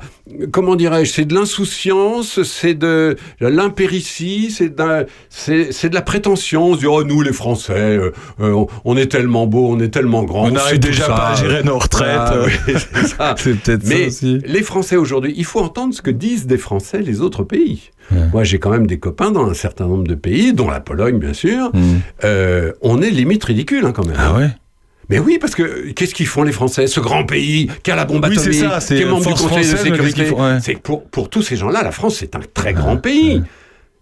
[0.52, 6.68] comment dirais-je, c'est de l'insouciance, c'est de l'impéritie, c'est d'un- c'est, c'est de la prétention.
[6.68, 9.90] On se dit, oh, nous, les Français, euh, euh, on, est tellement beaux, on est
[9.90, 10.48] tellement grands.
[10.48, 11.14] On n'arrive déjà ça.
[11.14, 12.08] pas à gérer nos retraites.
[12.18, 12.54] Ah, oui,
[12.94, 13.36] c'est ça.
[13.38, 14.40] C'est peut-être ça Mais aussi.
[14.46, 17.90] les Français aujourd'hui, il faut entendre ce que disent des Français les autres pays.
[18.34, 21.20] Moi, j'ai quand même des copains dans un certain nombre de pays, dont la Pologne,
[21.20, 21.72] bien sûr.
[22.24, 24.16] Euh, on est limite ridicule, hein, quand même.
[24.18, 24.50] Ah ouais?
[25.10, 28.06] Mais oui, parce que qu'est-ce qu'ils font les Français Ce grand pays qui a la
[28.06, 30.14] bombe Oui, atomique, c'est ça, c'est qui est membre du Conseil de sécurité.
[30.14, 30.60] qu'ils font Ouais.
[30.62, 33.42] C'est pour, pour tous ces gens-là, la France, c'est un très grand pays.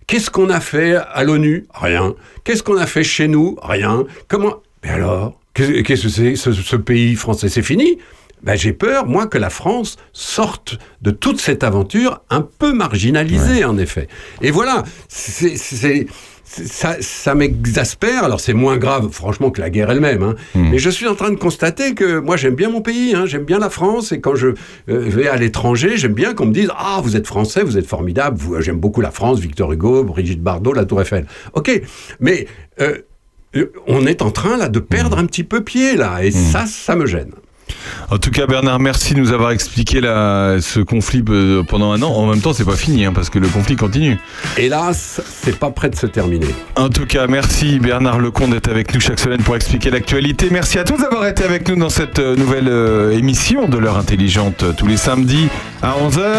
[0.05, 1.65] Qu'est-ce qu'on a fait à l'ONU?
[1.73, 2.13] Rien.
[2.43, 3.57] Qu'est-ce qu'on a fait chez nous?
[3.61, 4.03] Rien.
[4.27, 4.57] Comment?
[4.83, 7.49] Mais alors Qu'est- Qu'est-ce que c'est ce, ce pays français?
[7.49, 7.97] C'est fini?
[8.43, 13.65] Ben, j'ai peur, moi, que la France sorte de toute cette aventure un peu marginalisée,
[13.65, 14.07] en effet.
[14.43, 16.07] Et voilà, c'est, c'est- c'est-
[16.49, 18.23] ça, ça m'exaspère.
[18.23, 20.23] Alors, c'est moins grave, franchement, que la guerre elle-même.
[20.23, 20.35] hein.
[20.55, 23.43] Mais je suis en train de constater que moi, j'aime bien mon pays, hein, j'aime
[23.43, 24.11] bien la France.
[24.11, 24.53] Et quand je euh,
[24.87, 28.37] vais à l'étranger, j'aime bien qu'on me dise Ah, vous êtes français, vous êtes formidable.
[28.37, 31.25] Vous- J'aime beaucoup la France, Victor Hugo, Brigitte Bardot, la Tour Eiffel.
[31.53, 31.81] Ok,
[32.19, 32.47] mais
[32.81, 32.97] euh,
[33.87, 36.95] on est en train là de perdre un petit peu pied là, et ça, ça
[36.95, 37.31] me gêne.
[38.09, 42.01] En tout cas, Bernard, merci de nous avoir expliqué la- ce conflit euh, pendant un
[42.01, 42.09] an.
[42.11, 44.17] En même temps, c'est pas fini, hein, parce que le conflit continue.
[44.57, 46.47] Hélas, c'est pas prêt de se terminer.
[46.75, 50.47] En tout cas, merci Bernard Lecomte d'être avec nous chaque semaine pour expliquer l'actualité.
[50.51, 53.97] Merci à tous d'avoir été avec nous dans cette euh, nouvelle euh, émission de l'heure
[53.97, 55.47] intelligente tous les samedis
[55.81, 56.35] à 11h.